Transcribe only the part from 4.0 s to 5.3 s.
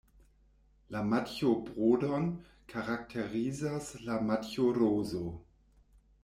la "matjo-rozo".